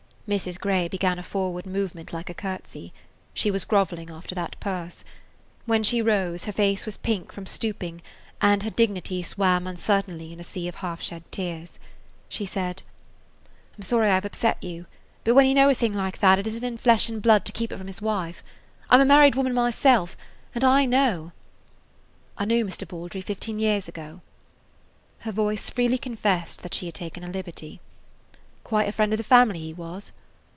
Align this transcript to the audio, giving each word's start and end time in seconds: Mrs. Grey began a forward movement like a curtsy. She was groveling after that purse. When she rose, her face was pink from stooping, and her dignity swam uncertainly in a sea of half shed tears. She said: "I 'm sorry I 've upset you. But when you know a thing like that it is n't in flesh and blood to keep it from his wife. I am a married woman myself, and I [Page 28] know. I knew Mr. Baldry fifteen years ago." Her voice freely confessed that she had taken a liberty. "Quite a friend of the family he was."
Mrs. 0.29 0.57
Grey 0.57 0.87
began 0.87 1.19
a 1.19 1.23
forward 1.23 1.65
movement 1.65 2.13
like 2.13 2.29
a 2.29 2.33
curtsy. 2.33 2.93
She 3.33 3.51
was 3.51 3.65
groveling 3.65 4.09
after 4.09 4.33
that 4.35 4.57
purse. 4.61 5.03
When 5.65 5.83
she 5.83 6.01
rose, 6.01 6.45
her 6.45 6.53
face 6.53 6.85
was 6.85 6.95
pink 6.95 7.33
from 7.33 7.45
stooping, 7.45 8.01
and 8.39 8.63
her 8.63 8.69
dignity 8.69 9.23
swam 9.23 9.67
uncertainly 9.67 10.31
in 10.31 10.39
a 10.39 10.43
sea 10.45 10.69
of 10.69 10.75
half 10.75 11.01
shed 11.01 11.29
tears. 11.33 11.79
She 12.29 12.45
said: 12.45 12.81
"I 13.45 13.75
'm 13.75 13.81
sorry 13.81 14.09
I 14.09 14.17
've 14.17 14.23
upset 14.23 14.63
you. 14.63 14.85
But 15.25 15.35
when 15.35 15.47
you 15.47 15.53
know 15.53 15.67
a 15.67 15.73
thing 15.75 15.93
like 15.95 16.19
that 16.19 16.39
it 16.39 16.47
is 16.47 16.59
n't 16.61 16.63
in 16.63 16.77
flesh 16.77 17.09
and 17.09 17.21
blood 17.21 17.43
to 17.43 17.51
keep 17.51 17.73
it 17.73 17.77
from 17.77 17.87
his 17.87 18.01
wife. 18.01 18.41
I 18.89 18.95
am 18.95 19.01
a 19.01 19.05
married 19.05 19.35
woman 19.35 19.53
myself, 19.53 20.15
and 20.55 20.63
I 20.63 20.83
[Page 20.85 20.87
28] 20.87 20.87
know. 21.13 21.31
I 22.37 22.45
knew 22.45 22.63
Mr. 22.65 22.87
Baldry 22.87 23.19
fifteen 23.19 23.59
years 23.59 23.89
ago." 23.89 24.21
Her 25.27 25.33
voice 25.33 25.69
freely 25.69 25.97
confessed 25.97 26.61
that 26.63 26.73
she 26.73 26.85
had 26.85 26.95
taken 26.95 27.25
a 27.25 27.27
liberty. 27.27 27.81
"Quite 28.63 28.87
a 28.87 28.93
friend 28.93 29.11
of 29.11 29.17
the 29.17 29.23
family 29.25 29.59
he 29.59 29.73
was." 29.73 30.13